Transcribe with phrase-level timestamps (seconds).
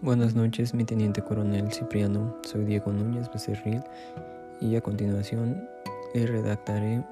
[0.00, 2.36] Buenas noches, mi teniente coronel Cipriano.
[2.44, 3.82] Soy Diego Núñez Becerril
[4.60, 5.68] y a continuación
[6.14, 7.04] redactaré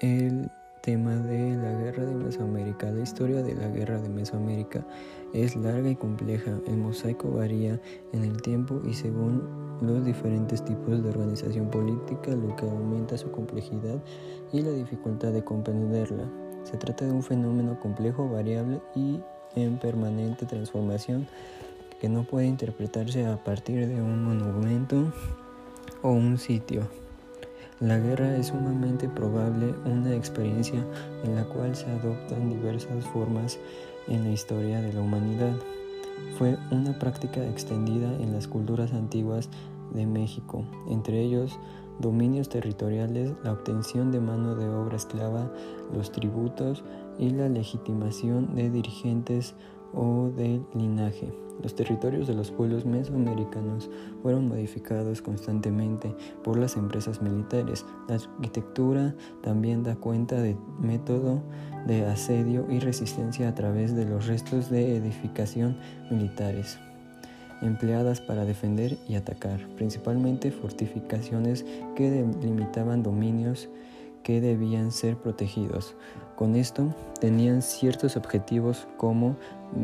[0.00, 0.50] el
[0.82, 2.90] tema de la guerra de Mesoamérica.
[2.90, 4.84] La historia de la guerra de Mesoamérica
[5.32, 6.50] es larga y compleja.
[6.66, 7.80] El mosaico varía
[8.12, 13.30] en el tiempo y según los diferentes tipos de organización política, lo que aumenta su
[13.30, 14.02] complejidad
[14.52, 16.28] y la dificultad de comprenderla.
[16.64, 19.18] Se trata de un fenómeno complejo, variable y
[19.54, 21.26] en permanente transformación
[22.00, 25.12] que no puede interpretarse a partir de un monumento
[26.02, 26.88] o un sitio.
[27.80, 30.84] La guerra es sumamente probable una experiencia
[31.24, 33.58] en la cual se adoptan diversas formas
[34.08, 35.52] en la historia de la humanidad.
[36.36, 39.48] Fue una práctica extendida en las culturas antiguas
[39.92, 41.58] de México, entre ellos
[41.98, 45.50] dominios territoriales, la obtención de mano de obra esclava,
[45.92, 46.84] los tributos
[47.18, 49.54] y la legitimación de dirigentes
[49.92, 51.32] o del linaje.
[51.62, 53.90] Los territorios de los pueblos mesoamericanos
[54.22, 57.84] fueron modificados constantemente por las empresas militares.
[58.08, 61.42] La arquitectura también da cuenta de método
[61.86, 65.78] de asedio y resistencia a través de los restos de edificación
[66.10, 66.78] militares
[67.62, 71.64] empleadas para defender y atacar, principalmente fortificaciones
[71.96, 73.68] que delimitaban dominios
[74.28, 75.94] que debían ser protegidos.
[76.36, 79.36] Con esto tenían ciertos objetivos como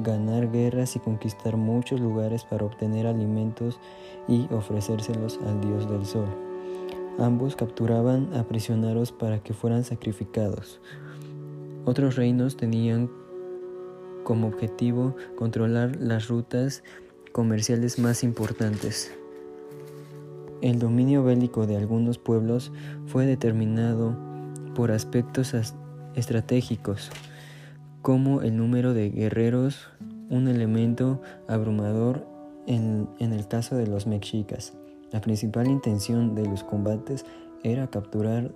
[0.02, 3.80] ganar guerras y conquistar muchos lugares para obtener alimentos
[4.28, 6.26] y ofrecérselos al dios del sol.
[7.18, 10.78] Ambos capturaban a prisioneros para que fueran sacrificados.
[11.86, 13.10] Otros reinos tenían
[14.24, 16.82] como objetivo controlar las rutas
[17.32, 19.10] comerciales más importantes.
[20.60, 22.72] El dominio bélico de algunos pueblos
[23.06, 24.33] fue determinado
[24.74, 25.54] por aspectos
[26.14, 27.10] estratégicos,
[28.02, 29.88] como el número de guerreros,
[30.28, 32.26] un elemento abrumador
[32.66, 34.74] en, el caso de los mexicas.
[35.10, 37.24] La principal intención de los combates
[37.62, 38.52] era capturar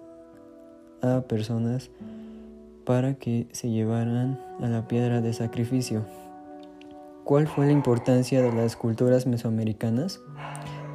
[1.02, 1.90] a personas
[2.84, 6.04] para que se llevaran a la piedra de sacrificio.
[7.24, 10.20] ¿Cuál fue la importancia de las culturas mesoamericanas?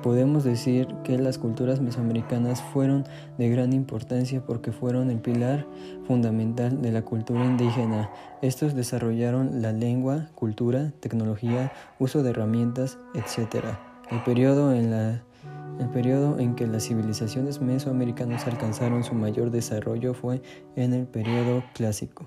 [0.03, 3.05] Podemos decir que las culturas mesoamericanas fueron
[3.37, 5.65] de gran importancia porque fueron el pilar
[6.05, 8.11] fundamental de la cultura indígena.
[8.41, 13.63] Estos desarrollaron la lengua, cultura, tecnología, uso de herramientas, etc.
[14.11, 20.41] El periodo en, el periodo en que las civilizaciones mesoamericanas alcanzaron su mayor desarrollo fue
[20.75, 22.25] en el periodo clásico.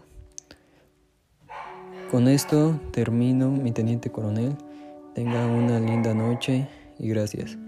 [2.10, 4.56] Con esto termino, mi teniente coronel.
[5.14, 6.66] Tenga una linda noche
[6.98, 7.58] y gracias.